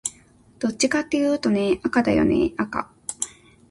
[0.57, 2.89] どっちかっていうとね、赤だよね赤